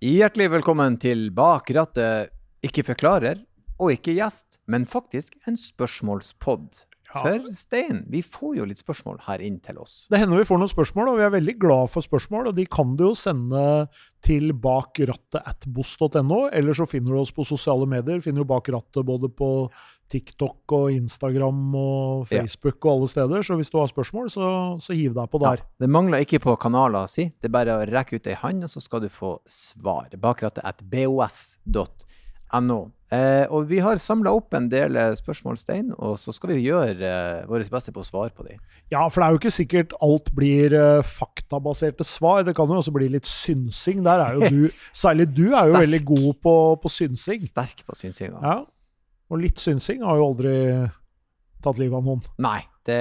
Hjertelig 0.00 0.46
velkommen 0.48 0.94
til 0.96 1.26
Bak 1.36 1.66
rattet. 1.76 2.30
Ikke 2.64 2.80
forklarer 2.86 3.42
og 3.76 3.90
ikke 3.92 4.14
gjest, 4.16 4.56
men 4.64 4.86
faktisk 4.88 5.34
en 5.44 5.58
spørsmålspod. 5.60 6.78
Ja. 7.10 7.20
For 7.20 7.50
Stein, 7.52 7.98
vi 8.08 8.22
får 8.24 8.54
jo 8.62 8.68
litt 8.70 8.80
spørsmål 8.80 9.18
her 9.26 9.44
inn 9.44 9.58
til 9.60 9.76
oss. 9.82 10.06
Det 10.08 10.22
hender 10.22 10.40
vi 10.40 10.46
får 10.48 10.62
noen 10.62 10.72
spørsmål, 10.72 11.10
og 11.10 11.20
vi 11.20 11.26
er 11.26 11.34
veldig 11.34 11.56
glad 11.60 11.92
for 11.92 12.06
spørsmål. 12.06 12.48
og 12.48 12.56
De 12.56 12.64
kan 12.64 12.96
du 12.96 13.10
jo 13.10 13.12
sende 13.18 13.62
til 14.24 14.54
bakrattet.boss.no, 14.56 16.40
eller 16.48 16.80
så 16.80 16.88
finner 16.88 17.12
du 17.12 17.20
oss 17.20 17.36
på 17.36 17.44
sosiale 17.44 17.84
medier. 17.90 18.24
Finner 18.24 18.40
jo 18.40 18.48
Bak 18.54 18.72
rattet 18.72 19.04
både 19.04 19.28
på 19.28 19.50
TikTok 20.10 20.74
og 20.76 20.90
Instagram 20.92 21.74
og 21.78 22.26
Ja. 22.30 22.40
Facebook 22.42 22.84
og 22.84 22.92
alle 22.92 23.08
steder. 23.08 23.42
Så 23.46 23.56
hvis 23.56 23.70
du 23.70 23.78
har 23.78 23.86
spørsmål, 23.90 24.30
så, 24.30 24.50
så 24.82 24.96
hiv 24.96 25.14
deg 25.14 25.30
på 25.30 25.40
der. 25.42 25.62
Det 25.80 25.88
mangler 25.90 26.24
ikke 26.24 26.42
på 26.42 26.56
kanaler, 26.60 27.06
si. 27.06 27.30
Det 27.40 27.50
er 27.50 27.56
bare 27.56 27.78
å 27.78 27.88
rekke 27.88 28.18
ut 28.18 28.30
ei 28.30 28.38
hånd, 28.38 28.64
og 28.66 28.70
så 28.70 28.82
skal 28.82 29.04
du 29.04 29.08
få 29.08 29.38
svar. 29.48 30.10
Bakrattet 30.20 30.64
at 30.64 30.82
bos.no. 30.82 32.80
Eh, 33.10 33.42
og 33.50 33.66
vi 33.66 33.80
har 33.82 33.98
samla 33.98 34.30
opp 34.38 34.54
en 34.54 34.68
del 34.70 34.94
eh, 34.94 35.16
spørsmål, 35.18 35.56
Stein, 35.58 35.88
og 35.98 36.14
så 36.22 36.30
skal 36.34 36.52
vi 36.52 36.60
gjøre 36.62 36.94
eh, 37.02 37.46
vårt 37.50 37.70
beste 37.72 37.90
på 37.94 38.04
å 38.04 38.06
svare 38.06 38.30
på 38.30 38.46
dem. 38.46 38.60
Ja, 38.92 39.02
for 39.10 39.18
det 39.18 39.26
er 39.26 39.34
jo 39.34 39.40
ikke 39.40 39.54
sikkert 39.54 39.96
alt 40.06 40.30
blir 40.36 40.74
eh, 40.78 41.02
faktabaserte 41.06 42.06
svar. 42.06 42.44
Det 42.46 42.54
kan 42.54 42.70
jo 42.70 42.78
også 42.78 42.94
bli 42.94 43.08
litt 43.10 43.26
synsing. 43.26 44.04
Der 44.06 44.22
er 44.22 44.38
jo 44.38 44.50
du, 44.54 44.82
særlig 44.94 45.26
du, 45.34 45.48
er 45.50 45.72
jo 45.72 45.80
veldig 45.80 46.04
god 46.06 46.30
på, 46.42 46.54
på 46.84 46.92
synsing. 47.00 47.42
Sterk 47.50 47.82
på 47.86 47.98
synsinga. 47.98 48.38
Ja. 48.46 48.60
Og 49.30 49.42
litt 49.42 49.60
synsing 49.62 50.02
har 50.06 50.18
jo 50.18 50.30
aldri 50.32 50.54
tatt 51.62 51.78
livet 51.78 52.00
av 52.00 52.08
noen. 52.08 52.24
Nei, 52.42 52.58
det, 52.88 52.98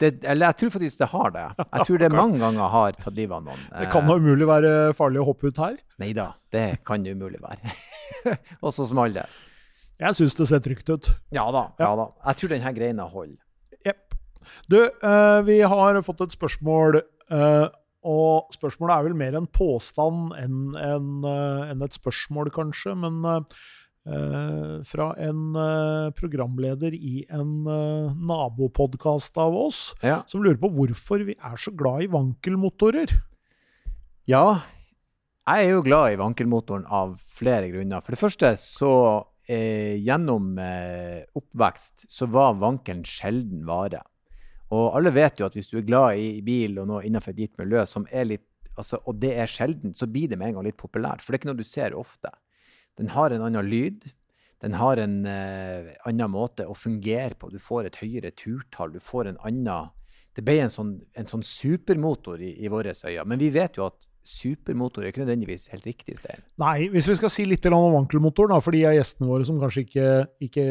det 0.00 0.12
Eller 0.26 0.50
jeg 0.50 0.58
tror 0.62 0.74
faktisk 0.76 1.02
det 1.02 1.08
har 1.12 1.34
det. 1.34 1.44
Jeg 1.76 1.86
tror 1.86 2.02
det 2.02 2.10
mange 2.14 2.40
ganger 2.42 2.72
har 2.74 2.98
tatt 2.98 3.14
livet 3.18 3.36
av 3.38 3.46
noen. 3.46 3.62
Det 3.76 3.88
kan 3.92 4.08
da 4.08 4.18
umulig 4.18 4.48
være 4.48 4.72
farlig 4.98 5.22
å 5.22 5.28
hoppe 5.30 5.52
ut 5.52 5.62
her. 5.62 5.78
Nei 6.02 6.10
da, 6.16 6.32
det 6.54 6.66
kan 6.88 7.04
det 7.04 7.14
umulig 7.14 7.42
være. 7.42 7.76
Og 8.64 8.74
så 8.74 8.88
alle. 8.90 9.22
det. 9.22 9.28
Jeg 10.02 10.18
syns 10.18 10.34
det 10.34 10.48
ser 10.50 10.64
trygt 10.64 10.90
ut. 10.90 11.12
Ja 11.34 11.46
da. 11.54 11.68
ja 11.78 11.92
da. 11.98 12.08
Jeg 12.26 12.40
tror 12.40 12.54
denne 12.56 12.72
greina 12.74 13.06
holder. 13.10 13.38
Jepp. 13.86 14.16
Du, 14.66 14.80
eh, 14.82 15.38
vi 15.46 15.60
har 15.62 16.00
fått 16.02 16.24
et 16.24 16.34
spørsmål, 16.34 16.98
eh, 17.30 17.68
og 18.02 18.50
spørsmålet 18.56 18.96
er 18.96 19.06
vel 19.06 19.14
mer 19.18 19.36
en 19.38 19.46
påstand 19.46 20.32
enn 20.40 20.74
en, 20.74 21.12
eh, 21.28 21.70
enn 21.70 21.86
et 21.86 21.94
spørsmål, 21.94 22.50
kanskje. 22.54 22.96
Men 22.98 23.22
eh, 23.22 23.60
fra 24.04 25.12
en 25.22 25.54
eh, 25.54 26.10
programleder 26.18 26.94
i 26.96 27.24
en 27.30 27.52
uh, 27.68 28.10
nabopodkast 28.18 29.36
av 29.38 29.54
oss, 29.54 29.94
Ja. 30.02 30.22
som 30.26 30.42
lurer 30.42 30.58
på 30.58 30.70
hvorfor 30.74 31.22
vi 31.24 31.36
er 31.38 31.56
så 31.56 31.70
glad 31.70 32.02
i 32.02 32.10
vankelmotorer. 32.10 33.12
ja, 34.26 34.62
jeg 35.46 35.66
er 35.66 35.70
jo 35.72 35.82
glad 35.82 36.12
i 36.12 36.16
vankelmotoren 36.20 36.84
av 36.86 37.16
flere 37.18 37.68
grunner. 37.72 38.00
For 38.00 38.14
det 38.14 38.20
første 38.20 38.52
så 38.56 38.90
eh, 39.50 39.98
gjennom 39.98 40.52
eh, 40.58 41.24
oppvekst 41.34 42.06
så 42.10 42.28
var 42.30 42.54
vankelen 42.60 43.02
sjelden 43.04 43.64
vare. 43.66 44.04
Og 44.70 44.94
alle 44.96 45.10
vet 45.10 45.40
jo 45.40 45.46
at 45.46 45.54
hvis 45.58 45.68
du 45.72 45.78
er 45.80 45.88
glad 45.88 46.16
i 46.22 46.40
bil 46.46 46.78
og 46.78 46.86
noe 46.88 47.02
innenfor 47.04 47.34
ditt 47.34 47.58
miljø 47.58 47.82
som 47.90 48.06
er 48.10 48.24
litt 48.24 48.46
altså, 48.78 49.02
Og 49.04 49.18
det 49.20 49.34
er 49.36 49.50
sjelden, 49.50 49.92
så 49.92 50.06
blir 50.06 50.30
det 50.30 50.38
med 50.38 50.48
en 50.48 50.54
gang 50.60 50.64
litt 50.70 50.78
populært. 50.78 51.20
For 51.20 51.32
det 51.32 51.40
er 51.40 51.42
ikke 51.42 51.50
noe 51.50 51.60
du 51.60 51.66
ser 51.68 51.98
ofte. 51.98 52.30
Den 53.00 53.12
har 53.14 53.32
en 53.32 53.46
annen 53.46 53.68
lyd. 53.68 54.06
Den 54.62 54.76
har 54.78 55.00
en 55.02 55.24
eh, 55.26 55.90
annen 56.06 56.30
måte 56.30 56.68
å 56.70 56.76
fungere 56.78 57.34
på. 57.38 57.50
Du 57.50 57.58
får 57.58 57.88
et 57.88 57.98
høyere 58.02 58.30
turtall. 58.36 58.94
Du 58.94 59.02
får 59.02 59.32
en 59.32 59.42
annen 59.42 59.90
Det 60.32 60.40
ble 60.40 60.62
en 60.62 60.70
sånn, 60.72 60.94
en 61.12 61.26
sånn 61.28 61.42
supermotor 61.44 62.40
i, 62.40 62.54
i 62.64 62.68
våre 62.72 62.94
øyne. 62.96 63.26
Men 63.28 63.40
vi 63.42 63.50
vet 63.52 63.76
jo 63.76 63.84
at 63.84 64.06
supermotor 64.24 65.02
er 65.02 65.10
ikke 65.10 65.24
nødvendigvis 65.24 65.66
helt 65.74 65.84
riktig, 65.84 66.16
sted. 66.20 66.40
Nei, 66.62 66.86
hvis 66.92 67.08
vi 67.10 67.18
skal 67.18 67.32
si 67.34 67.44
litt 67.44 67.66
om 67.68 67.90
vankelmotoren, 67.98 68.62
for 68.62 68.72
de 68.72 68.84
av 68.88 68.96
gjestene 68.96 69.28
våre 69.28 69.44
som 69.44 69.58
kanskje 69.60 69.84
ikke, 69.84 70.08
ikke 70.46 70.64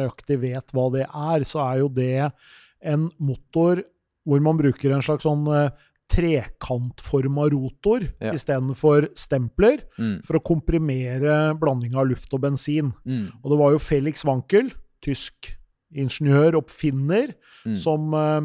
nøyaktig 0.00 0.40
vet 0.42 0.74
hva 0.74 0.88
det 0.96 1.04
er, 1.06 1.46
så 1.46 1.62
er 1.68 1.82
jo 1.84 1.92
det 2.00 2.30
en 2.80 3.10
motor 3.20 3.84
hvor 4.26 4.42
man 4.44 4.58
bruker 4.58 4.92
en 4.94 5.04
slags 5.04 5.26
sånn 5.26 5.46
eh, 5.54 5.70
trekantforma 6.10 7.48
rotor 7.52 8.00
Ja. 8.20 8.32
istedenfor 8.34 9.08
stempler, 9.14 9.80
Mm. 9.98 10.22
for 10.24 10.38
å 10.38 10.42
komprimere 10.44 11.58
blanding 11.58 11.94
av 11.96 12.06
luft 12.08 12.32
og 12.34 12.40
bensin. 12.42 12.92
Mm. 13.06 13.32
Og 13.44 13.50
det 13.50 13.58
var 13.58 13.70
jo 13.72 13.78
Felix 13.78 14.24
Wankel, 14.24 14.72
tysk 15.02 15.56
ingeniør, 15.94 16.54
oppfinner, 16.60 17.34
Mm. 17.66 17.76
som, 17.76 18.14
eh, 18.14 18.40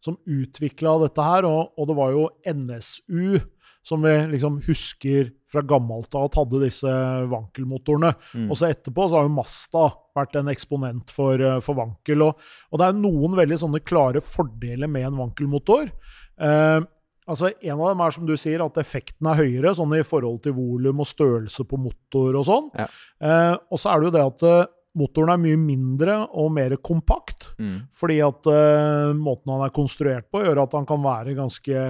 som 0.00 0.16
utvikla 0.26 1.00
dette 1.08 1.22
her. 1.22 1.44
Og, 1.44 1.72
og 1.78 1.86
det 1.88 1.96
var 1.96 2.10
jo 2.12 2.28
NSU 2.46 3.40
som 3.84 4.00
vi 4.02 4.10
liksom 4.30 4.60
husker 4.64 5.32
fra 5.48 5.60
gammelt 5.62 6.14
av 6.14 6.24
at 6.26 6.34
hadde 6.34 6.60
disse 6.62 6.86
vankelmotorene. 7.28 8.14
Mm. 8.34 8.48
Og 8.50 8.56
så 8.56 8.68
etterpå 8.72 9.08
så 9.10 9.16
har 9.18 9.22
jo 9.26 9.34
Masta 9.34 9.92
vært 10.16 10.36
en 10.38 10.46
eksponent 10.46 11.10
for, 11.10 11.34
eh, 11.40 11.58
for 11.60 11.74
Wankel. 11.74 12.22
Og, 12.22 12.36
og 12.72 12.78
det 12.78 12.86
er 12.88 13.00
noen 13.00 13.34
veldig 13.36 13.58
sånne 13.58 13.80
klare 13.84 14.22
fordeler 14.22 14.88
med 14.88 15.06
en 15.06 15.16
vankelmotor. 15.18 15.90
Eh, 16.38 16.80
altså 17.30 17.52
En 17.60 17.78
av 17.78 17.92
dem 17.92 18.04
er 18.04 18.14
som 18.16 18.28
du 18.28 18.36
sier, 18.40 18.62
at 18.64 18.78
effekten 18.82 19.28
er 19.30 19.40
høyere, 19.42 19.74
sånn 19.78 19.94
i 19.98 20.04
forhold 20.06 20.42
til 20.44 20.56
volum 20.56 21.02
og 21.04 21.08
størrelse 21.08 21.66
på 21.68 21.80
motor 21.80 22.38
og 22.40 22.46
sånn. 22.48 22.70
Ja. 22.78 22.88
Eh, 23.22 23.56
og 23.70 23.80
så 23.80 23.92
er 23.92 24.00
det 24.00 24.08
jo 24.08 24.14
det 24.16 24.24
at 24.26 24.46
eh, 24.48 24.70
motoren 24.98 25.34
er 25.34 25.40
mye 25.40 25.60
mindre 25.60 26.18
og 26.38 26.52
mer 26.56 26.76
kompakt. 26.84 27.52
Mm. 27.58 27.78
Fordi 27.96 28.18
at 28.26 28.50
eh, 28.52 29.12
måten 29.16 29.54
han 29.54 29.66
er 29.66 29.74
konstruert 29.74 30.28
på, 30.32 30.42
gjør 30.44 30.64
at 30.66 30.78
han 30.78 30.88
kan 30.88 31.02
være 31.04 31.36
ganske, 31.38 31.84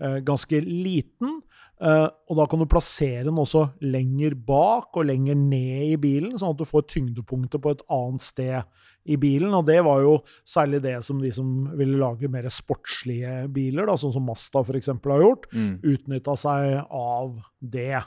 eh, 0.00 0.18
ganske 0.26 0.62
liten. 0.64 1.40
Eh, 1.80 2.08
og 2.28 2.36
da 2.36 2.44
kan 2.50 2.60
du 2.60 2.66
plassere 2.68 3.24
den 3.24 3.38
også 3.40 3.62
lenger 3.80 4.34
bak 4.36 4.96
og 5.00 5.06
lenger 5.08 5.34
ned 5.38 5.86
i 5.94 5.96
bilen, 6.00 6.34
sånn 6.36 6.52
at 6.52 6.60
du 6.60 6.66
får 6.68 6.84
tyngdepunktet 6.92 7.62
på 7.64 7.72
et 7.72 7.80
annet 7.88 8.20
sted 8.26 8.62
i 9.08 9.16
bilen. 9.16 9.54
Og 9.56 9.64
det 9.64 9.78
var 9.86 10.02
jo 10.04 10.18
særlig 10.44 10.82
det 10.84 10.98
som 11.06 11.22
de 11.22 11.30
som 11.32 11.70
ville 11.78 11.96
lage 11.96 12.28
mer 12.28 12.44
sportslige 12.52 13.46
biler, 13.54 13.88
da, 13.88 13.96
sånn 13.96 14.12
som 14.12 14.26
Mazda 14.28 14.60
f.eks. 14.60 14.92
har 14.92 15.24
gjort, 15.24 15.48
Mm. 15.54 15.80
utnytta 15.82 16.36
seg 16.36 16.84
av 16.90 17.40
det. 17.62 18.02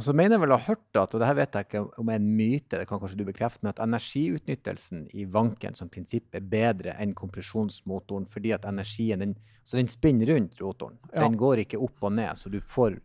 Og 0.00 0.04
så 0.06 0.14
mener 0.16 0.38
jeg 0.38 0.40
vel 0.40 0.54
å 0.54 0.56
ha 0.56 0.64
hørt 0.64 0.96
at, 0.96 1.12
og 1.12 1.20
det 1.20 1.26
her 1.28 1.36
vet 1.36 1.56
jeg 1.58 1.66
ikke 1.66 1.80
om 2.00 2.08
er 2.08 2.16
en 2.16 2.28
myte, 2.32 2.78
det 2.78 2.86
kan 2.88 3.02
kanskje 3.02 3.18
du 3.20 3.26
bekrefte, 3.28 3.60
men 3.60 3.74
at 3.74 3.82
energiutnyttelsen 3.84 5.02
i 5.12 5.26
vanken 5.28 5.76
som 5.76 5.90
prinsipp 5.92 6.38
er 6.38 6.46
bedre 6.48 6.94
enn 7.04 7.12
kompresjonsmotoren, 7.18 8.24
fordi 8.24 8.54
at 8.56 8.64
energien 8.64 9.20
den, 9.20 9.34
så 9.60 9.76
den 9.76 9.92
spinner 9.92 10.32
rundt 10.32 10.56
rotoren. 10.62 10.96
Ja. 11.10 11.26
Den 11.26 11.36
går 11.42 11.66
ikke 11.66 11.82
opp 11.84 12.00
og 12.08 12.14
ned, 12.16 12.32
så 12.40 12.48
du 12.48 12.56
får 12.64 12.96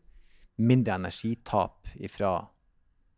mindre 0.56 0.96
energitap 0.96 1.92
ifra 2.00 2.38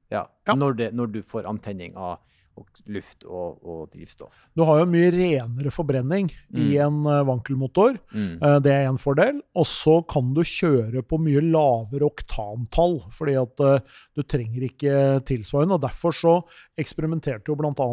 ja, 0.09 0.23
Ja. 0.47 0.55
Når, 0.55 0.73
det, 0.79 0.89
når 0.97 1.13
du 1.13 1.21
får 1.21 1.45
antenning 1.45 1.94
av 1.99 2.23
og 2.57 2.81
luft 2.91 3.23
og, 3.25 3.59
og 3.63 3.91
drivstoff. 3.94 4.34
Du 4.57 4.63
har 4.66 4.79
jo 4.81 4.88
mye 4.90 5.12
renere 5.13 5.72
forbrenning 5.72 6.31
i 6.57 6.78
en 6.81 7.00
eh, 7.06 7.22
vankelmotor. 7.28 8.00
Mm. 8.13 8.38
Eh, 8.41 8.57
Det 8.66 8.73
er 8.73 8.88
en 8.90 8.97
fordel. 8.97 9.41
Og 9.56 9.68
så 9.69 10.00
kan 10.09 10.34
du 10.34 10.41
kjøre 10.41 11.03
på 11.06 11.19
mye 11.22 11.41
lavere 11.45 12.07
oktantall, 12.09 13.00
fordi 13.13 13.35
at 13.40 13.63
eh, 13.68 13.79
du 14.18 14.23
trenger 14.23 14.66
ikke 14.68 14.95
tilsvarende. 15.29 15.78
og 15.78 15.85
Derfor 15.85 16.16
så 16.18 16.35
eksperimenterte 16.81 17.51
jo 17.53 17.56
bl.a. 17.62 17.90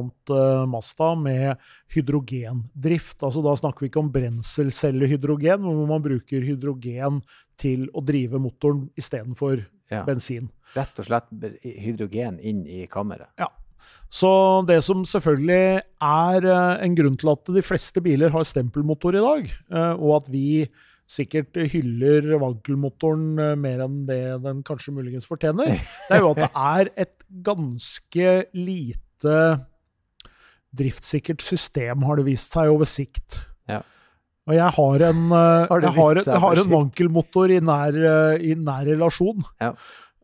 Masta 0.66 1.12
med 1.14 1.56
hydrogendrift. 1.94 3.22
Altså 3.22 3.42
Da 3.44 3.54
snakker 3.58 3.84
vi 3.84 3.90
ikke 3.92 4.02
om 4.02 4.12
brenselcellehydrogen, 4.14 5.62
men 5.64 5.76
hvor 5.78 5.88
man 5.90 6.02
bruker 6.04 6.44
hydrogen 6.44 7.20
til 7.60 7.86
å 7.94 8.02
drive 8.04 8.40
motoren 8.42 8.88
istedenfor 8.98 9.66
Ja. 9.90 10.00
bensin. 10.04 10.48
Rett 10.74 10.96
og 10.98 11.04
slett 11.06 11.28
hydrogen 11.62 12.38
inn 12.40 12.64
i 12.66 12.86
kammeret. 12.90 13.28
Ja. 13.38 13.46
Så 14.14 14.30
det 14.68 14.78
som 14.86 15.02
selvfølgelig 15.08 15.82
er 15.82 16.46
eh, 16.46 16.82
en 16.86 16.96
grunn 16.98 17.16
til 17.18 17.32
at 17.32 17.54
de 17.56 17.62
fleste 17.66 18.02
biler 18.04 18.30
har 18.30 18.46
stempelmotor 18.46 19.16
i 19.18 19.22
dag, 19.24 19.48
eh, 19.50 19.94
og 19.98 20.20
at 20.20 20.28
vi 20.30 20.46
sikkert 21.10 21.58
hyller 21.72 22.28
vankelmotoren 22.40 23.40
eh, 23.42 23.56
mer 23.60 23.82
enn 23.84 24.04
det 24.08 24.20
den 24.44 24.62
kanskje 24.66 24.94
muligens 24.94 25.26
fortjener, 25.26 25.74
det 26.08 26.14
er 26.14 26.22
jo 26.22 26.30
at 26.30 26.44
det 26.44 26.50
er 26.52 26.92
et 27.06 27.26
ganske 27.48 28.36
lite 28.54 29.40
driftssikkert 30.74 31.42
system, 31.42 32.06
har 32.06 32.18
det 32.18 32.28
vist 32.28 32.54
seg 32.54 32.70
over 32.70 32.86
sikt. 32.88 33.40
Ja. 33.70 33.82
Og 34.46 34.54
jeg 34.54 34.70
har 34.76 35.04
en, 35.08 35.20
jeg 35.32 35.92
har, 35.96 36.18
jeg 36.20 36.40
har 36.42 36.60
en 36.60 36.72
vankelmotor 36.72 37.50
i 37.54 37.60
nær, 37.64 37.96
i 38.36 38.54
nær 38.60 38.90
relasjon. 38.90 39.46
Ja. 39.62 39.72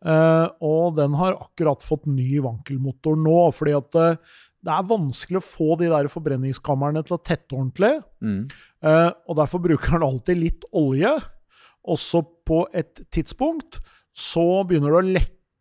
Eh, 0.01 0.47
og 0.65 0.95
den 0.97 1.13
har 1.19 1.37
akkurat 1.37 1.83
fått 1.85 2.07
ny 2.09 2.39
vankelmotor 2.41 3.19
nå, 3.21 3.41
fordi 3.53 3.75
at 3.77 3.97
uh, 3.99 4.39
det 4.61 4.73
er 4.73 4.87
vanskelig 4.89 5.41
å 5.41 5.45
få 5.45 5.75
de 5.81 5.91
der 5.91 6.09
forbrenningskamrene 6.11 7.03
til 7.05 7.17
å 7.17 7.21
tette 7.21 7.57
ordentlig. 7.57 7.93
Mm. 8.21 8.43
Uh, 8.85 9.09
og 9.29 9.37
derfor 9.41 9.61
bruker 9.63 9.97
den 9.97 10.07
alltid 10.07 10.41
litt 10.41 10.65
olje. 10.77 11.13
Også 11.89 12.23
på 12.45 12.63
et 12.77 13.03
tidspunkt 13.13 13.79
så 14.17 14.63
begynner 14.67 14.93
det 14.93 14.99
å 14.99 15.07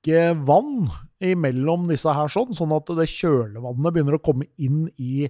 ikke 0.00 0.44
vann 0.48 0.88
imellom 1.20 1.82
disse 1.90 2.08
her, 2.16 2.30
sånn, 2.32 2.54
sånn 2.56 2.72
at 2.72 2.88
det 2.96 3.04
kjølevannet 3.12 3.92
begynner 3.92 4.16
å 4.16 4.22
komme 4.24 4.46
inn 4.56 4.86
i, 4.96 5.26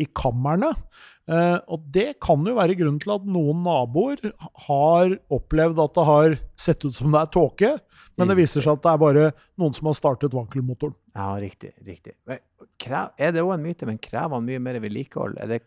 i 0.00 0.06
kammerne. 0.16 0.70
Eh, 1.28 1.58
og 1.72 1.84
det 1.92 2.14
kan 2.24 2.40
jo 2.48 2.54
være 2.56 2.76
grunnen 2.78 3.00
til 3.00 3.12
at 3.14 3.26
noen 3.28 3.60
naboer 3.64 4.20
har 4.66 5.14
opplevd 5.32 5.82
at 5.84 5.94
det 6.00 6.06
har 6.08 6.36
sett 6.56 6.84
ut 6.88 6.96
som 6.96 7.12
det 7.12 7.20
er 7.20 7.30
tåke, 7.36 7.70
men 8.16 8.30
det 8.30 8.36
viser 8.38 8.64
seg 8.64 8.76
at 8.78 8.82
det 8.86 8.92
er 8.94 9.02
bare 9.04 9.28
noen 9.60 9.76
som 9.76 9.88
har 9.90 9.96
startet 9.98 10.32
vankelmotoren. 10.36 10.96
Ja, 11.16 11.32
riktig. 11.40 11.74
riktig. 11.84 12.16
Men, 12.28 12.40
krev, 12.80 13.12
er 13.20 13.32
det 13.36 13.44
òg 13.44 13.54
en 13.58 13.64
myte, 13.68 13.86
men 13.88 14.00
krever 14.02 14.36
han 14.38 14.48
mye 14.48 14.60
mer 14.62 14.80
vedlikehold? 14.82 15.36
Er 15.44 15.50
det 15.52 15.62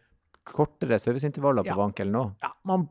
kortere 0.48 0.98
serviceintervaller 1.01 1.65
på 1.68 1.74
Ja. 1.74 1.75
vankelen 1.75 2.13
nå? 2.15 2.25
Ja, 2.42 2.53
man 2.65 2.88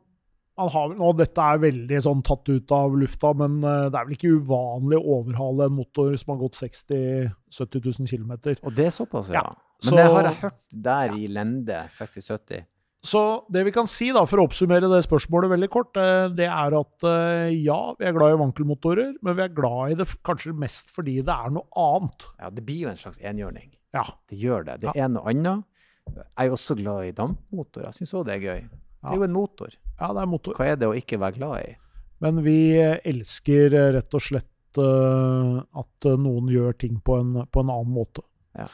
har, 0.57 0.93
og 0.97 1.17
dette 1.19 1.37
er 1.43 1.59
veldig 1.61 1.99
sånn 2.01 2.23
tatt 2.25 2.49
ut 2.49 2.71
av 2.73 2.95
lufta, 2.97 3.33
men 3.37 3.59
eh, 3.63 3.89
det 3.93 3.99
er 3.99 4.07
vel 4.07 4.15
ikke 4.17 4.31
uvanlig 4.41 4.97
å 4.97 5.19
overhale 5.19 5.67
en 5.69 5.75
motor 5.77 6.15
som 6.17 6.33
har 6.33 6.39
gått 6.41 6.57
60 6.57 7.29
000-70 7.53 7.99
000 7.99 8.07
km. 8.09 8.33
Og 8.65 8.73
det 8.75 8.87
er 8.89 8.95
såpass, 8.95 9.29
ja. 9.29 9.43
Ja, 9.43 9.53
Men 9.83 9.89
så- 9.91 9.95
det 9.99 10.05
har 10.15 10.23
jeg 10.23 10.41
hørt 10.41 10.57
der 10.89 11.13
i 11.13 11.27
lende 11.27 11.83
60-70. 11.93 12.65
Så 13.07 13.21
det 13.53 13.61
vi 13.63 13.71
kan 13.71 13.85
si, 13.87 14.07
da, 14.11 14.23
for 14.25 14.41
å 14.41 14.47
oppsummere 14.49 14.89
det 14.89 15.03
spørsmålet 15.05 15.51
veldig 15.53 15.69
kort, 15.69 15.95
eh, 16.01 16.27
det 16.33 16.47
er 16.49 16.73
at 16.79 17.03
eh, 17.05 17.53
ja, 17.63 17.93
vi 17.99 18.05
er 18.09 18.11
glad 18.17 18.33
i 18.33 18.39
vankelmotorer, 18.41 19.13
men 19.21 19.35
vi 19.37 19.43
er 19.45 19.53
glad 19.53 19.91
i 19.93 19.99
det 20.01 20.07
kanskje 20.25 20.55
mest 20.57 20.89
fordi 20.91 21.21
det 21.23 21.29
er 21.35 21.53
noe 21.53 21.69
annet. 21.77 22.25
Ja, 22.41 22.49
det 22.49 22.65
blir 22.65 22.81
jo 22.87 22.89
en 22.89 22.97
slags 22.99 23.21
enhjørning. 23.21 23.69
Ja. 23.93 24.03
Det 24.27 24.39
gjør 24.41 24.65
det. 24.65 24.79
Det 24.81 24.95
er 24.97 25.07
noe 25.13 25.29
annet. 25.29 25.63
Jeg 26.07 26.47
er 26.47 26.51
også 26.55 26.75
glad 26.79 27.05
i 27.05 27.11
dampmotorer. 27.15 27.91
Jeg 27.91 27.99
syns 28.01 28.13
òg 28.17 28.25
det 28.27 28.35
er 28.37 28.43
gøy. 28.47 28.61
Det 29.01 29.13
er 29.13 29.21
jo 29.21 29.27
en 29.27 29.35
motor. 29.35 29.73
Ja, 29.97 30.11
det 30.13 30.21
er 30.21 30.29
motor. 30.29 30.57
Hva 30.57 30.69
er 30.71 30.79
det 30.79 30.89
å 30.89 30.95
ikke 30.97 31.19
være 31.21 31.37
glad 31.39 31.57
i? 31.61 31.73
Men 32.23 32.41
vi 32.45 32.59
eh, 32.79 32.97
elsker 33.07 33.73
eh, 33.77 33.89
rett 33.97 34.17
og 34.17 34.23
slett 34.23 34.79
uh, 34.81 35.57
at 35.79 36.07
noen 36.21 36.49
gjør 36.53 36.75
ting 36.81 36.99
på 37.01 37.17
en, 37.21 37.43
på 37.49 37.63
en 37.63 37.73
annen 37.73 37.93
måte. 37.93 38.25
Ja. 38.57 38.67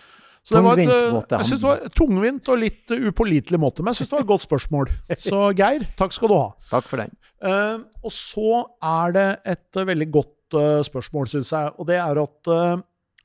Så 0.44 0.58
det 0.58 0.64
var 0.66 0.80
et, 0.84 0.90
måte. 1.14 1.38
Jeg 1.40 1.48
synes 1.48 1.62
det 1.62 1.70
var 1.70 1.92
tungvint 1.96 2.50
og 2.52 2.58
litt 2.60 2.92
upålitelig 2.92 3.60
måte, 3.64 3.84
men 3.84 3.94
jeg 3.94 4.02
syns 4.02 4.10
det 4.10 4.18
var 4.18 4.26
et 4.26 4.32
godt 4.34 4.44
spørsmål. 4.44 4.90
Så 5.30 5.44
Geir, 5.56 5.86
takk 6.00 6.16
skal 6.16 6.34
du 6.34 6.36
ha. 6.36 6.50
Takk 6.68 6.90
for 6.90 7.04
den. 7.04 7.14
Uh, 7.44 7.84
og 8.04 8.12
så 8.16 8.50
er 8.84 9.16
det 9.16 9.28
et 9.54 9.80
veldig 9.92 10.10
godt 10.12 10.58
uh, 10.60 10.82
spørsmål, 10.84 11.30
syns 11.32 11.54
jeg. 11.56 11.72
Og 11.80 11.88
det 11.88 12.00
er 12.00 12.20
at 12.20 12.52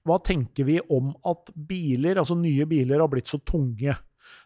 hva 0.08 0.16
tenker 0.24 0.64
vi 0.64 0.78
om 0.94 1.10
at 1.26 1.50
biler, 1.52 2.20
altså 2.20 2.36
nye 2.38 2.66
biler, 2.70 3.02
har 3.02 3.10
blitt 3.12 3.30
så 3.30 3.40
tunge? 3.44 3.96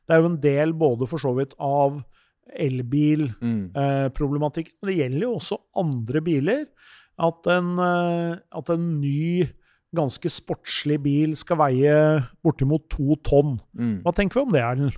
Det 0.03 0.15
er 0.15 0.23
jo 0.23 0.33
en 0.33 0.41
del 0.43 0.73
både 0.79 1.07
for 1.11 1.23
så 1.23 1.35
vidt 1.37 1.55
av 1.63 2.01
elbilproblematikken, 2.53 4.75
Mm. 4.83 4.89
Eh, 4.89 4.89
det 4.89 4.97
gjelder 4.99 5.23
jo 5.23 5.35
også 5.39 5.57
andre 5.77 6.21
biler. 6.21 6.67
At 7.19 7.47
en, 7.47 7.79
eh, 7.79 8.37
at 8.53 8.71
en 8.71 9.01
ny, 9.01 9.47
ganske 9.95 10.29
sportslig 10.33 11.03
bil 11.03 11.37
skal 11.37 11.57
veie 11.59 12.25
bortimot 12.43 12.89
to 12.89 13.17
tonn. 13.23 13.61
Mm. 13.77 14.03
Hva 14.03 14.13
tenker 14.17 14.35
vi 14.41 14.47
om 14.47 14.53
det, 14.53 14.63
Erlend? 14.63 14.97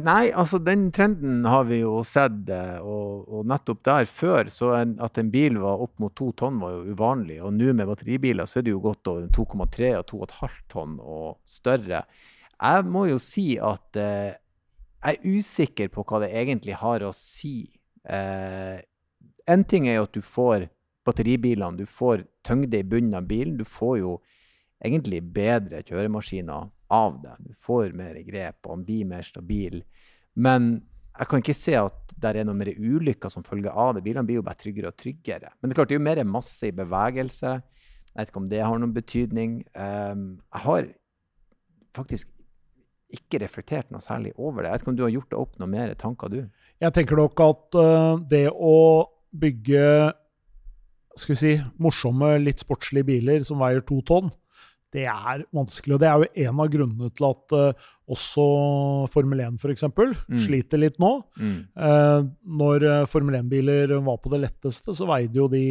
Nei, 0.00 0.30
altså 0.30 0.58
den 0.62 0.86
trenden 0.94 1.44
har 1.44 1.64
vi 1.68 1.80
jo 1.82 2.04
sett, 2.06 2.48
eh, 2.48 2.78
og, 2.80 3.26
og 3.28 3.46
nettopp 3.50 3.82
der 3.84 4.06
før, 4.08 4.48
så 4.48 4.70
en, 4.78 4.94
at 5.02 5.18
en 5.18 5.30
bil 5.34 5.58
var 5.60 5.82
opp 5.84 5.98
mot 6.00 6.14
to 6.16 6.30
tonn 6.38 6.60
var 6.62 6.72
jo 6.78 6.84
uvanlig. 6.94 7.40
Og 7.44 7.52
nå 7.52 7.74
med 7.74 7.90
batteribiler 7.90 8.46
så 8.48 8.60
er 8.60 8.68
det 8.68 8.72
jo 8.72 8.80
gått 8.84 9.10
over 9.10 9.26
2,3 9.34 9.90
og 9.98 10.06
2,5 10.30 10.54
tonn 10.72 10.94
og 11.02 11.42
større. 11.44 12.04
Jeg 12.62 12.84
må 12.86 13.08
jo 13.10 13.18
si 13.20 13.58
at 13.58 13.96
eh, 14.00 14.38
jeg 15.02 15.18
er 15.18 15.38
usikker 15.38 15.90
på 15.92 16.04
hva 16.06 16.22
det 16.22 16.30
egentlig 16.38 16.76
har 16.78 17.02
å 17.02 17.10
si. 17.16 17.72
Eh, 18.06 18.78
en 19.50 19.64
ting 19.66 19.88
er 19.88 19.98
jo 19.98 20.06
at 20.06 20.14
du 20.14 20.22
får 20.22 20.68
batteribilene, 21.06 21.80
du 21.80 21.86
får 21.90 22.22
tyngde 22.46 22.78
i 22.78 22.86
bunnen 22.86 23.18
av 23.18 23.26
bilen. 23.26 23.56
Du 23.58 23.66
får 23.66 23.96
jo 23.98 24.12
egentlig 24.82 25.22
bedre 25.34 25.82
kjøremaskiner 25.86 26.70
av 26.92 27.18
det. 27.22 27.34
Du 27.48 27.58
får 27.58 27.96
mer 27.98 28.18
grep, 28.26 28.60
og 28.66 28.78
den 28.78 28.86
blir 28.86 29.10
mer 29.10 29.26
stabil. 29.26 29.80
Men 30.34 30.74
jeg 31.12 31.28
kan 31.28 31.42
ikke 31.42 31.56
se 31.56 31.74
at 31.76 32.14
det 32.22 32.30
er 32.30 32.46
noe 32.46 32.56
mer 32.56 32.70
ulykker 32.72 33.32
som 33.32 33.44
følge 33.44 33.72
av 33.72 33.96
det. 33.96 34.04
Bilene 34.06 34.24
blir 34.28 34.38
jo 34.38 34.46
bare 34.46 34.60
tryggere 34.60 34.92
og 34.92 34.98
tryggere. 35.00 35.50
Men 35.58 35.68
det 35.68 35.74
er 35.74 35.80
klart, 35.80 35.90
det 35.90 35.96
er 35.96 36.00
jo 36.00 36.08
mer 36.08 36.22
masse 36.28 36.68
i 36.68 36.76
bevegelse. 36.76 37.56
Jeg 38.12 38.20
vet 38.20 38.30
ikke 38.30 38.42
om 38.42 38.48
det 38.52 38.62
har 38.62 38.78
noen 38.80 38.94
betydning. 38.94 39.58
Um, 39.74 40.24
jeg 40.52 40.64
har 40.66 40.88
faktisk 41.96 42.30
ikke 43.16 43.40
reflektert 43.42 43.92
noe 43.92 44.02
særlig 44.02 44.32
over 44.36 44.62
det. 44.62 44.70
Jeg 44.70 44.74
vet 44.74 44.84
ikke 44.84 44.92
om 44.92 44.98
du 44.98 45.06
har 45.06 45.14
gjort 45.14 45.30
deg 45.32 45.40
opp 45.44 45.56
noe 45.60 45.72
mer 45.72 45.94
tanker, 46.00 46.32
du? 46.32 46.66
Jeg 46.82 46.96
tenker 46.96 47.20
nok 47.20 47.44
at 47.44 47.78
uh, 47.78 48.20
det 48.28 48.46
å 48.52 48.76
bygge 49.32 49.86
skal 51.18 51.34
vi 51.34 51.40
si, 51.40 51.56
morsomme, 51.82 52.38
litt 52.40 52.62
sportslige 52.64 53.10
biler 53.10 53.42
som 53.44 53.60
veier 53.60 53.84
to 53.84 53.98
tonn, 54.08 54.30
det 54.92 55.04
er 55.08 55.42
vanskelig. 55.52 55.96
Og 55.96 56.00
det 56.00 56.08
er 56.08 56.22
jo 56.22 56.46
en 56.46 56.62
av 56.64 56.70
grunnene 56.72 57.10
til 57.16 57.26
at 57.28 57.54
uh, 57.56 57.90
også 58.12 58.44
Formel 59.12 59.40
1 59.44 59.58
f.eks. 59.60 59.84
Mm. 59.88 60.40
sliter 60.42 60.80
litt 60.80 60.98
nå. 61.00 61.12
Mm. 61.40 61.58
Eh, 61.72 62.24
når 62.60 62.84
Formel 63.08 63.38
1-biler 63.38 63.94
var 64.04 64.18
på 64.20 64.32
det 64.32 64.42
letteste, 64.42 64.92
så 64.96 65.06
veide 65.08 65.38
jo 65.38 65.46
de 65.52 65.62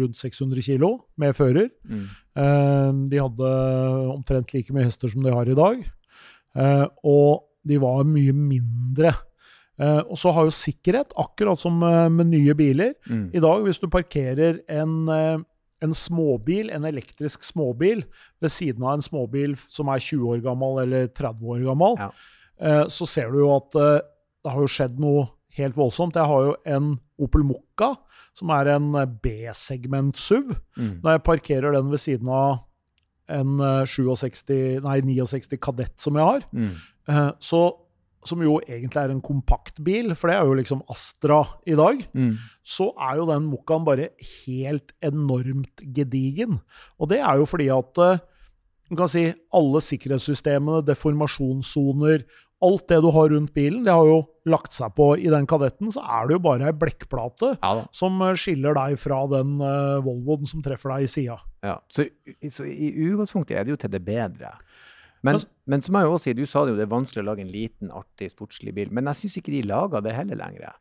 rundt 0.00 0.18
600 0.18 0.64
kg 0.64 0.88
med 1.20 1.36
fører. 1.38 1.68
Mm. 1.86 2.06
Eh, 2.40 2.88
de 3.12 3.20
hadde 3.20 3.52
omtrent 4.16 4.56
like 4.56 4.74
mye 4.74 4.88
hester 4.88 5.12
som 5.12 5.22
de 5.22 5.34
har 5.34 5.50
i 5.50 5.58
dag. 5.58 5.84
Eh, 6.56 6.86
og 7.04 7.44
de 7.66 7.78
var 7.82 8.04
mye 8.06 8.32
mindre. 8.36 9.14
Eh, 9.80 10.00
og 10.06 10.14
så 10.20 10.30
har 10.36 10.46
jo 10.46 10.54
sikkerhet, 10.54 11.14
akkurat 11.18 11.58
som 11.58 11.80
eh, 11.82 12.08
med 12.12 12.28
nye 12.30 12.54
biler. 12.58 12.94
Mm. 13.10 13.30
I 13.34 13.42
dag, 13.42 13.64
hvis 13.66 13.80
du 13.82 13.88
parkerer 13.90 14.60
en, 14.70 15.08
en 15.82 15.94
småbil, 15.98 16.70
en 16.70 16.84
elektrisk 16.88 17.42
småbil, 17.46 18.04
ved 18.40 18.52
siden 18.54 18.84
av 18.86 18.98
en 18.98 19.02
småbil 19.06 19.56
som 19.68 19.88
er 19.90 19.98
20 20.04 20.28
år 20.36 20.42
gammel 20.44 20.82
eller 20.84 21.08
30 21.10 21.54
år 21.56 21.64
gammel, 21.70 21.98
Ja. 22.04 22.10
eh, 22.60 22.84
så 22.92 23.08
ser 23.08 23.32
du 23.32 23.40
jo 23.42 23.54
at 23.56 23.70
det 23.74 24.52
har 24.52 24.60
jo 24.60 24.68
skjedd 24.70 24.98
noe 25.00 25.26
helt 25.56 25.74
voldsomt. 25.78 26.14
Jeg 26.18 26.26
har 26.28 26.44
jo 26.50 26.54
en 26.66 26.92
Opel 27.22 27.44
Mokka, 27.46 27.94
som 28.34 28.50
er 28.50 28.72
en 28.74 28.88
B-segment 29.22 30.16
SUV. 30.18 30.54
Mm. 30.76 31.00
Når 31.02 31.10
jeg 31.14 31.22
parkerer 31.28 31.72
den 31.76 31.90
ved 31.92 32.00
siden 32.02 32.28
av 32.28 32.58
en 33.28 33.60
eh, 33.60 33.84
67, 33.86 34.80
nei, 34.84 35.00
69 35.02 35.56
Kadett 35.60 36.00
som 36.00 36.14
jeg 36.16 36.24
har, 36.24 36.40
Mm. 36.52 36.70
eh, 37.08 37.30
så, 37.40 37.62
som 38.24 38.40
jo 38.40 38.58
egentlig 38.66 38.96
er 39.02 39.10
en 39.10 39.20
kompaktbil, 39.20 40.14
for 40.16 40.28
det 40.28 40.36
er 40.36 40.44
jo 40.46 40.54
liksom 40.54 40.82
Astra 40.90 41.42
i 41.66 41.74
dag, 41.74 42.06
Mm. 42.14 42.36
så 42.64 42.92
er 42.98 43.16
jo 43.16 43.26
den 43.26 43.50
Mokkaen 43.50 43.84
bare 43.84 44.08
helt 44.46 44.92
enormt 45.02 45.82
gedigen. 45.92 46.60
Og 46.98 47.08
det 47.10 47.18
er 47.20 47.36
jo 47.36 47.44
fordi 47.44 47.68
at 47.68 47.98
eh, 47.98 48.18
du 48.90 48.96
kan 48.96 49.08
si 49.08 49.32
alle 49.52 49.80
sikkerhetssystemene, 49.80 50.84
deformasjonssoner, 50.84 52.24
alt 52.62 52.86
det 52.88 53.00
du 53.02 53.10
har 53.12 53.28
rundt 53.28 53.52
bilen, 53.54 53.82
det 53.84 53.92
har 53.92 54.06
jo 54.06 54.20
lagt 54.46 54.72
seg 54.72 54.92
på 54.96 55.10
i 55.18 55.28
den 55.32 55.46
kadetten, 55.48 55.90
så 55.92 56.00
er 56.04 56.28
det 56.28 56.36
jo 56.36 56.42
bare 56.44 56.68
ei 56.70 56.72
blekkplate 56.76 57.54
Ja 57.62 57.72
som 57.92 58.20
eh, 58.22 58.34
skiller 58.38 58.74
deg 58.76 58.98
fra 59.00 59.22
den 59.32 59.56
uh, 59.60 59.98
Volvoen 60.04 60.46
som 60.46 60.62
treffer 60.64 60.94
deg 60.94 61.04
i 61.04 61.10
sida. 61.10 61.38
Ja. 61.64 61.78
Så, 61.88 62.06
så 62.52 62.64
i 62.68 62.90
utgangspunktet 63.08 63.56
er 63.58 63.64
det 63.64 63.74
jo 63.74 63.80
til 63.80 63.90
det 63.92 64.02
bedre. 64.04 64.54
Men, 65.24 65.34
Men- 65.40 65.48
men 65.66 65.80
som 65.80 65.96
jeg 65.96 66.04
også 66.12 66.24
sier, 66.28 66.34
du 66.36 66.44
sa 66.46 66.64
det 66.64 66.74
jo, 66.74 66.76
det 66.76 66.84
er 66.84 66.92
vanskelig 66.92 67.22
å 67.24 67.28
lage 67.30 67.40
en 67.40 67.52
liten, 67.52 67.90
artig, 67.90 68.30
sportslig 68.34 68.74
bil. 68.76 68.90
Men 68.92 69.06
jeg 69.08 69.22
syns 69.22 69.38
ikke 69.40 69.54
de 69.54 69.62
lager 69.68 70.02
det 70.04 70.12
heller 70.12 70.36
lenger. 70.36 70.74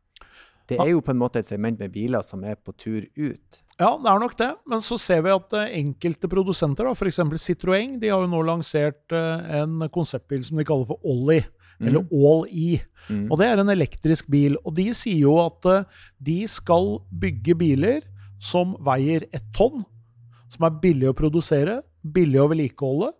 Det 0.67 0.77
er 0.79 0.89
jo 0.93 1.00
på 1.03 1.12
en 1.12 1.19
måte 1.19 1.39
et 1.39 1.47
segment 1.47 1.79
med 1.79 1.91
biler 1.91 2.21
som 2.24 2.43
er 2.47 2.55
på 2.55 2.71
tur 2.79 3.03
ut. 3.15 3.59
Ja, 3.79 3.89
det 4.00 4.07
er 4.12 4.19
nok 4.21 4.36
det, 4.39 4.50
men 4.69 4.79
så 4.83 4.95
ser 5.00 5.24
vi 5.25 5.31
at 5.33 5.55
eh, 5.59 5.71
enkelte 5.79 6.27
produsenter, 6.31 6.88
f.eks. 6.91 7.19
Citroën, 7.43 7.97
de 8.00 8.12
har 8.12 8.21
jo 8.24 8.29
nå 8.31 8.43
lansert 8.47 9.12
en 9.15 9.88
konseptbil 9.91 10.43
som 10.45 10.59
de 10.59 10.63
kaller 10.67 10.88
for 10.91 11.00
Ollie, 11.03 11.43
eller 11.89 12.05
All-E. 12.09 12.81
Mm. 13.09 13.25
Og 13.29 13.39
det 13.39 13.49
er 13.49 13.61
en 13.61 13.73
elektrisk 13.73 14.29
bil. 14.31 14.57
Og 14.63 14.75
de 14.77 14.89
sier 14.97 15.25
jo 15.25 15.37
at 15.43 15.69
uh, 15.69 16.05
de 16.23 16.43
skal 16.49 16.97
bygge 17.23 17.57
biler 17.59 18.05
som 18.43 18.77
veier 18.83 19.27
ett 19.31 19.45
tonn, 19.55 19.85
som 20.51 20.67
er 20.67 20.79
billig 20.83 21.09
å 21.11 21.17
produsere, 21.17 21.81
billig 22.03 22.41
å 22.43 22.49
vedlikeholde. 22.51 23.13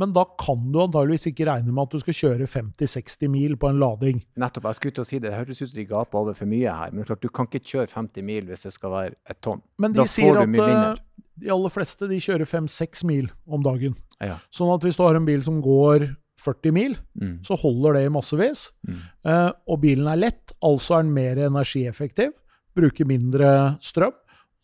Men 0.00 0.14
da 0.16 0.22
kan 0.40 0.62
du 0.72 0.78
antageligvis 0.80 1.28
ikke 1.28 1.44
regne 1.44 1.74
med 1.76 1.82
at 1.82 1.92
du 1.92 2.00
skal 2.00 2.16
kjøre 2.16 2.46
50-60 2.48 3.28
mil 3.28 3.56
på 3.60 3.68
en 3.68 3.80
lading. 3.82 4.22
Nettopp. 4.40 4.70
Jeg 4.70 4.78
skulle 4.78 4.96
til 4.96 5.04
å 5.04 5.08
si 5.10 5.18
det, 5.18 5.28
det 5.28 5.36
hørtes 5.36 5.60
ut 5.60 5.66
som 5.66 5.76
de 5.76 5.84
gaper 5.90 6.22
over 6.22 6.38
for 6.38 6.48
mye 6.48 6.76
her. 6.78 6.94
Men 6.94 7.08
klart, 7.08 7.20
du 7.20 7.28
kan 7.28 7.48
ikke 7.50 7.60
kjøre 7.74 7.92
50 7.92 8.24
mil 8.24 8.48
hvis 8.48 8.64
det 8.64 8.72
skal 8.72 8.94
være 8.94 9.12
et 9.28 9.40
tonn. 9.44 9.60
Men 9.82 9.92
de 9.92 10.00
Da 10.00 10.06
sier 10.08 10.32
får 10.32 10.40
du 10.40 10.54
mye 10.54 10.64
eh, 10.64 10.70
mindre. 10.72 11.26
de 11.44 11.52
aller 11.52 11.74
fleste 11.74 12.08
de 12.08 12.20
kjører 12.24 12.48
5-6 12.48 13.04
mil 13.10 13.28
om 13.44 13.66
dagen. 13.66 13.98
Ja. 14.24 14.38
Sånn 14.48 14.72
at 14.72 14.88
hvis 14.88 14.96
du 14.96 15.04
har 15.04 15.20
en 15.20 15.28
bil 15.28 15.44
som 15.44 15.60
går 15.64 16.08
40 16.40 16.72
mil, 16.72 16.96
Mm. 17.20 17.38
så 17.44 17.56
holder 17.60 17.94
det 17.98 18.02
i 18.06 18.12
massevis. 18.12 18.70
Mm. 18.88 18.98
Eh, 19.24 19.52
og 19.68 19.80
bilen 19.82 20.08
er 20.10 20.16
lett, 20.20 20.52
altså 20.62 20.98
er 20.98 21.02
den 21.04 21.14
mer 21.14 21.36
energieffektiv, 21.48 22.32
bruker 22.76 23.06
mindre 23.08 23.76
strøm, 23.80 24.12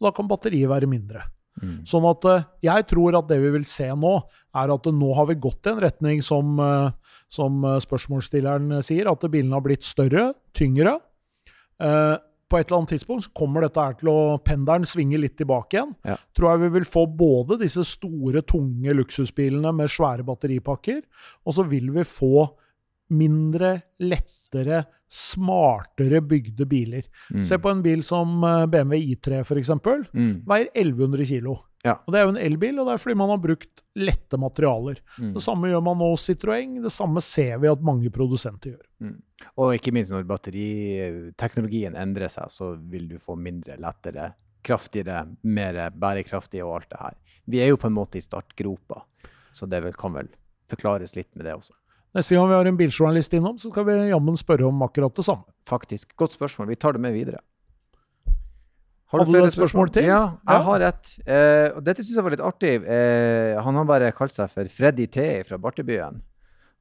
og 0.01 0.07
da 0.09 0.13
kan 0.17 0.29
batteriet 0.29 0.69
være 0.69 0.89
mindre. 0.89 1.23
Mm. 1.63 1.87
Sånn 1.89 2.05
at 2.11 2.25
eh, 2.29 2.45
jeg 2.69 2.87
tror 2.91 3.17
at 3.19 3.29
det 3.29 3.39
vi 3.41 3.51
vil 3.55 3.65
se 3.65 3.89
nå, 3.89 4.15
er 4.57 4.73
at 4.73 4.89
nå 4.93 5.15
har 5.17 5.27
vi 5.31 5.35
gått 5.41 5.67
i 5.67 5.73
en 5.73 5.81
retning 5.81 6.23
som, 6.25 6.59
eh, 6.61 6.91
som 7.33 7.65
eh, 7.65 7.79
spørsmålsstilleren 7.85 8.83
sier, 8.85 9.09
at 9.11 9.25
bilene 9.31 9.57
har 9.57 9.65
blitt 9.65 9.85
større, 9.85 10.35
tyngre. 10.57 10.99
Eh, 11.81 12.17
på 12.47 12.59
et 12.59 12.69
eller 12.69 12.83
annet 12.83 12.93
tidspunkt 12.95 13.27
så 13.27 13.33
kommer 13.35 13.65
dette 13.67 13.83
her 13.83 13.97
til 13.99 14.11
å 14.13 14.19
pendelen 14.45 14.87
svinge 14.87 15.19
litt 15.19 15.35
tilbake 15.39 15.79
igjen. 15.79 15.95
Ja. 16.07 16.17
Tror 16.37 16.53
jeg 16.53 16.63
vi 16.67 16.73
vil 16.79 16.87
få 16.89 17.07
både 17.11 17.59
disse 17.63 17.83
store, 17.89 18.45
tunge 18.47 18.95
luksusbilene 19.01 19.73
med 19.75 19.91
svære 19.91 20.27
batteripakker, 20.27 21.03
og 21.43 21.57
så 21.57 21.67
vil 21.67 21.91
vi 21.97 22.07
få 22.07 22.47
mindre, 23.17 23.81
lettere, 24.57 24.85
smartere 25.09 26.21
bygde 26.21 26.67
biler. 26.67 27.05
Mm. 27.31 27.43
Se 27.43 27.59
på 27.59 27.71
en 27.71 27.83
bil 27.83 28.03
som 28.03 28.43
eh, 28.45 28.67
BMW 28.67 29.15
I3 29.15 29.41
f.eks. 29.45 29.71
Mm. 30.13 30.45
Veier 30.47 30.69
1100 30.75 31.27
kg. 31.27 31.57
Ja. 31.85 32.01
Og 32.07 32.13
Det 32.13 32.19
er 32.19 32.25
jo 32.25 32.33
en 32.35 32.41
elbil, 32.41 32.81
og 32.81 32.89
det 32.89 32.95
er 32.95 33.03
fordi 33.03 33.17
man 33.17 33.31
har 33.31 33.39
brukt 33.39 33.83
lette 33.95 34.37
materialer. 34.37 34.99
Mm. 35.21 35.35
Det 35.37 35.43
samme 35.43 35.71
gjør 35.71 35.85
man 35.87 36.01
nå 36.01 36.09
hos 36.11 36.27
Citroën. 36.29 36.81
Det 36.83 36.93
samme 36.93 37.23
ser 37.23 37.61
vi 37.63 37.71
at 37.71 37.85
mange 37.85 38.11
produsenter 38.11 38.75
gjør. 38.75 38.89
Mm. 39.05 39.21
Og 39.63 39.77
ikke 39.77 39.93
minst 39.95 40.15
når 40.15 40.27
batteriteknologien 40.27 41.97
endrer 41.97 42.33
seg, 42.33 42.51
så 42.51 42.75
vil 42.91 43.07
du 43.13 43.21
få 43.23 43.37
mindre, 43.39 43.79
lettere, 43.79 44.33
kraftigere, 44.67 45.23
mer 45.47 45.79
bærekraftig 45.95 46.65
og 46.65 46.81
alt 46.81 46.91
det 46.91 47.03
her. 47.05 47.19
Vi 47.47 47.63
er 47.63 47.71
jo 47.71 47.79
på 47.79 47.87
en 47.87 47.95
måte 47.95 48.19
i 48.19 48.25
startgropa, 48.25 49.05
så 49.55 49.69
det 49.71 49.85
kan 50.01 50.17
vel 50.17 50.33
forklares 50.67 51.15
litt 51.15 51.31
med 51.37 51.47
det 51.47 51.55
også. 51.55 51.77
Neste 52.17 52.33
gang 52.39 52.49
vi 52.49 52.57
har 52.57 52.69
en 52.71 52.79
biljournalist 52.79 53.35
innom, 53.37 53.59
så 53.61 53.69
skal 53.69 53.85
vi 53.85 53.95
jammen 54.09 54.39
spørre 54.41 54.65
om 54.65 54.85
akkurat 54.87 55.13
det 55.19 55.25
samme. 55.27 55.45
Faktisk. 55.69 56.15
Godt 56.17 56.37
spørsmål. 56.39 56.71
Vi 56.73 56.79
tar 56.81 56.97
det 56.97 57.03
med 57.05 57.13
videre. 57.13 57.43
Har 59.13 59.21
du 59.21 59.29
flere 59.29 59.51
spørsmål? 59.53 59.91
spørsmål 59.91 59.91
til? 59.95 60.07
Ja, 60.09 60.23
jeg 60.49 60.65
har 60.67 60.85
et. 60.89 61.11
Eh, 61.29 61.67
og 61.77 61.85
dette 61.85 62.03
syns 62.03 62.17
jeg 62.17 62.25
var 62.27 62.35
litt 62.35 62.43
artig. 62.43 62.73
Eh, 62.83 63.53
han 63.63 63.79
har 63.79 63.87
bare 63.87 64.09
kalt 64.17 64.35
seg 64.35 64.49
for 64.51 64.73
Freddy 64.73 65.07
T 65.13 65.27
fra 65.47 65.61
Bartebyen. 65.63 66.23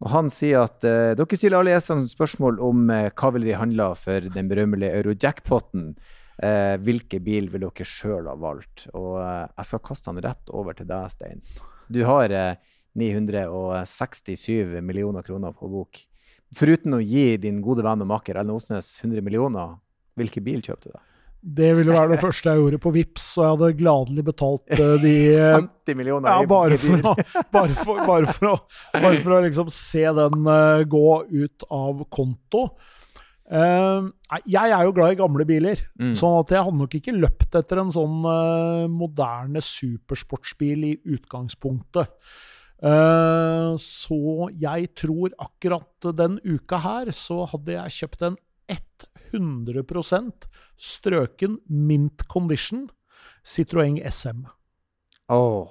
Og 0.04 0.10
han 0.12 0.32
sier 0.34 0.65
at 0.65 0.88
eh, 0.88 1.13
dere 1.20 1.38
stiller 1.38 1.60
alle 1.60 1.75
gjestene 1.75 2.10
spørsmål 2.10 2.58
om 2.63 2.89
eh, 2.94 3.12
hva 3.12 3.32
vil 3.36 3.46
de 3.46 3.60
handle 3.60 3.92
for 4.00 4.32
den 4.34 4.50
berømmelige 4.51 5.01
eurojackpoten. 5.01 5.92
Eh, 6.44 6.75
hvilke 6.84 7.22
bil 7.24 7.51
vil 7.51 7.68
dere 7.68 7.88
sjøl 7.88 8.32
ha 8.32 8.36
valgt? 8.39 8.88
Og 8.96 9.20
eh, 9.20 9.46
jeg 9.51 9.70
skal 9.70 9.84
kaste 9.92 10.12
han 10.12 10.24
rett 10.25 10.56
over 10.56 10.80
til 10.80 10.89
deg, 10.89 11.12
Stein. 11.13 11.44
Du 11.92 12.01
har 12.08 12.34
eh, 12.34 12.58
967 12.96 14.82
millioner 14.82 15.25
kroner 15.25 15.56
på 15.56 15.70
bok. 15.72 16.00
Foruten 16.56 16.96
å 16.96 17.02
gi 17.04 17.36
din 17.42 17.60
gode 17.64 17.84
venn 17.86 18.04
og 18.06 18.10
makker 18.14 18.38
Ellen 18.40 18.56
Osnes 18.56 18.94
100 19.04 19.24
millioner, 19.25 19.75
hvilken 20.16 20.46
bil 20.46 20.62
kjøpte 20.64 20.92
du 20.92 20.96
da? 20.96 21.02
Det 21.46 21.68
ville 21.78 21.94
være 21.94 22.16
det 22.16 22.22
første 22.24 22.50
jeg 22.50 22.58
gjorde 22.58 22.80
på 22.82 22.92
Vips, 22.96 23.25
og 23.38 23.44
jeg 23.44 23.52
hadde 23.54 23.78
gladelig 23.78 24.24
betalt 24.25 24.72
eh, 24.74 24.96
de 25.04 25.12
eh, 25.36 25.58
50 25.60 25.98
millioner 26.00 26.32
Ja, 26.32 26.46
bare 26.50 26.80
for, 26.82 27.04
å, 27.12 27.14
bare 27.54 27.75
for, 27.78 28.00
bare 28.08 28.34
for, 28.34 28.48
å, 28.56 28.56
bare 28.96 29.20
for 29.22 29.36
å 29.36 29.42
liksom 29.46 29.70
se 29.74 30.06
den 30.18 30.48
eh, 30.56 30.86
gå 30.90 31.04
ut 31.30 31.68
av 31.70 32.02
konto. 32.10 32.64
Eh, 33.46 34.08
jeg 34.50 34.74
er 34.74 34.88
jo 34.88 34.96
glad 34.98 35.14
i 35.14 35.20
gamle 35.22 35.46
biler, 35.46 35.84
Mm. 36.02 36.16
sånn 36.18 36.40
at 36.42 36.50
jeg 36.56 36.66
hadde 36.66 36.82
nok 36.82 36.98
ikke 36.98 37.14
løpt 37.14 37.60
etter 37.62 37.84
en 37.84 37.94
sånn 37.94 38.25
eh, 38.32 38.88
moderne 38.90 39.62
supersportsbil 39.62 40.90
i 40.90 40.96
utgangspunktet. 41.14 42.10
Eh, 42.84 43.72
så 43.79 44.50
jeg 44.60 44.89
tror 45.00 45.36
akkurat 45.39 46.10
den 46.17 46.39
uka 46.44 46.82
her 46.84 47.12
så 47.15 47.46
hadde 47.53 47.77
jeg 47.77 47.96
kjøpt 48.01 48.27
en 48.27 48.41
100% 49.36 50.48
strøken 50.77 51.60
mint 51.67 52.27
condition 52.32 52.89
Citroën 53.46 54.00
SM. 54.10 54.46
Åh. 55.29 55.70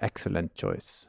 Excellent 0.00 0.52
choice. 0.58 1.08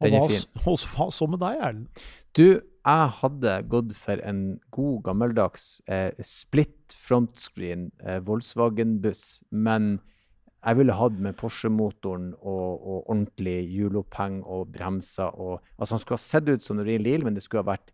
Den 0.00 0.14
er 0.14 0.28
fin. 0.28 0.46
og 0.66 0.78
hva 0.94 1.08
så 1.12 1.28
med 1.30 1.42
deg, 1.42 1.58
Erlend? 1.60 2.04
Du, 2.34 2.46
jeg 2.62 3.10
hadde 3.20 3.58
gått 3.70 3.92
for 3.94 4.22
en 4.26 4.40
god, 4.74 5.02
gammeldags 5.06 5.66
eh, 5.86 6.10
split 6.24 6.96
frontscreen 6.98 7.90
eh, 8.00 8.18
Volkswagen-buss, 8.24 9.42
men 9.50 10.00
jeg 10.62 10.78
ville 10.78 10.94
hatt 10.94 11.18
med 11.18 11.34
Porsche-motoren 11.38 12.32
og, 12.38 12.68
og 12.86 13.10
ordentlig 13.10 13.56
hjuloppheng 13.72 14.42
og 14.46 14.70
bremser 14.74 15.34
og 15.34 15.60
Altså, 15.78 15.96
han 15.96 16.02
skulle 16.02 16.20
ha 16.20 16.22
sett 16.22 16.48
ut 16.48 16.62
som 16.62 16.78
en 16.78 16.86
real 16.86 17.24
men 17.24 17.34
det 17.34 17.42
skulle 17.42 17.64
ha 17.64 17.72
vært 17.72 17.90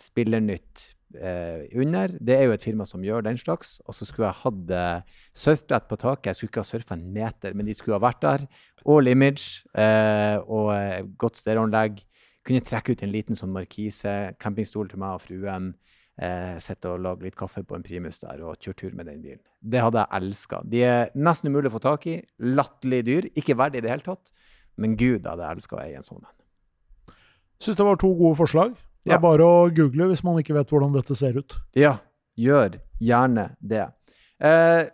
spillernytt 0.00 0.94
eh, 1.14 1.66
under. 1.76 2.12
Det 2.20 2.36
er 2.36 2.46
jo 2.46 2.54
et 2.56 2.64
firma 2.64 2.86
som 2.88 3.04
gjør 3.04 3.24
den 3.26 3.38
slags. 3.40 3.76
Og 3.86 3.96
så 3.96 4.08
skulle 4.08 4.28
jeg 4.30 4.42
hatt 4.42 4.72
eh, 4.72 5.20
surfbrett 5.36 5.88
på 5.88 5.98
taket. 6.00 6.30
Jeg 6.30 6.38
skulle 6.38 6.52
ikke 6.52 6.64
ha 6.64 6.70
surfa 6.70 6.96
en 6.96 7.06
meter, 7.12 7.56
men 7.56 7.68
de 7.68 7.76
skulle 7.76 7.98
ha 7.98 8.04
vært 8.04 8.22
der. 8.24 8.46
All 8.86 9.08
image 9.10 9.64
eh, 9.76 10.36
og 10.40 10.72
eh, 10.76 11.02
godt 11.18 11.40
stereoanlegg. 11.40 12.00
Kunne 12.46 12.62
trekke 12.62 12.94
ut 12.94 13.02
en 13.02 13.12
liten 13.12 13.38
sånn 13.38 13.54
markise, 13.54 14.36
campingstol 14.42 14.90
til 14.92 15.02
meg 15.02 15.18
og 15.18 15.24
fruen. 15.26 15.72
Eh, 16.18 16.56
Sitte 16.64 16.88
og 16.94 17.02
lage 17.04 17.26
litt 17.26 17.36
kaffe 17.36 17.60
på 17.66 17.76
en 17.76 17.82
primus 17.84 18.18
der 18.22 18.40
og 18.42 18.56
kjøre 18.56 18.76
tur 18.80 18.94
med 18.96 19.06
den 19.10 19.20
bilen. 19.20 19.42
Det 19.60 19.82
hadde 19.84 20.00
jeg 20.00 20.22
elska. 20.22 20.62
De 20.64 20.80
er 20.82 21.10
nesten 21.14 21.50
umulig 21.52 21.68
å 21.68 21.74
få 21.76 21.82
tak 21.84 22.06
i. 22.08 22.14
Latterlig 22.40 23.02
dyr. 23.04 23.28
Ikke 23.36 23.56
verdig 23.58 23.82
i 23.82 23.84
det 23.84 23.90
hele 23.92 24.06
tatt. 24.06 24.32
Men 24.80 24.96
gud, 24.96 25.22
jeg 25.22 25.28
hadde 25.28 25.50
elska 25.50 25.76
å 25.76 25.82
eie 25.84 25.96
en 26.00 26.02
sånn 26.06 26.22
en. 26.24 27.14
Syns 27.60 27.76
det 27.78 27.84
var 27.88 27.96
to 28.00 28.14
gode 28.16 28.36
forslag. 28.36 28.74
Det 29.04 29.12
Ja. 29.12 29.16
er 29.16 29.20
bare 29.20 29.44
å 29.44 29.68
google 29.74 30.08
hvis 30.08 30.24
man 30.24 30.36
ikke 30.42 30.54
vet 30.54 30.68
hvordan 30.68 30.92
dette 30.92 31.14
ser 31.14 31.36
ut. 31.38 31.54
Ja, 31.74 31.98
gjør 32.38 32.80
gjerne 33.00 33.56
det. 33.62 33.86
Eh, 34.40 34.88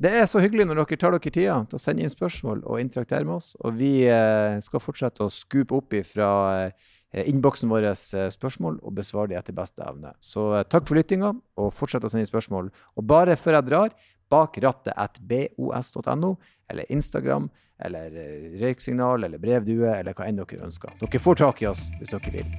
det 0.00 0.12
er 0.12 0.24
så 0.26 0.40
hyggelig 0.40 0.66
når 0.66 0.76
dere 0.86 0.96
tar 0.98 1.10
dere 1.12 1.20
tida 1.30 1.66
til 1.68 1.76
å 1.76 1.80
sende 1.80 2.02
inn 2.02 2.08
spørsmål 2.08 2.62
og 2.64 2.80
interaktere 2.80 3.24
med 3.24 3.34
oss. 3.36 3.54
Og 3.60 3.74
vi 3.76 4.04
eh, 4.06 4.58
skal 4.60 4.80
fortsette 4.80 5.20
å 5.20 5.30
skupe 5.30 5.72
opp 5.76 5.92
fra 6.06 6.64
eh, 6.66 6.72
innboksen 7.12 7.70
vår 7.70 7.88
eh, 7.90 8.28
spørsmål 8.30 8.78
og 8.86 8.94
besvar 8.94 9.30
de 9.30 9.38
etter 9.38 9.56
beste 9.56 9.82
evne. 9.86 10.12
Så 10.22 10.46
eh, 10.58 10.66
takk 10.70 10.86
for 10.88 10.98
lyttinga, 10.98 11.32
og 11.58 11.72
fortsett 11.74 12.06
å 12.06 12.12
sende 12.12 12.28
spørsmål. 12.30 12.70
Og 12.96 13.06
bare 13.06 13.38
før 13.40 13.58
jeg 13.58 13.68
drar, 13.70 13.96
bak 14.30 14.60
rattet 14.62 14.94
at 14.94 15.18
bos.no, 15.18 16.36
eller 16.70 16.92
Instagram, 16.94 17.50
eller 17.82 18.14
eh, 18.14 18.50
røyksignal, 18.62 19.26
eller 19.26 19.42
brevdue, 19.42 19.90
eller 19.98 20.14
hva 20.14 20.30
enn 20.30 20.38
dere 20.38 20.66
ønsker. 20.68 20.94
Dere 21.02 21.22
får 21.22 21.42
tak 21.42 21.64
i 21.64 21.70
oss 21.72 21.88
hvis 21.98 22.14
dere 22.14 22.36
vil. 22.38 22.58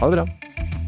Ha 0.00 0.10
det 0.10 0.18
bra. 0.18 0.83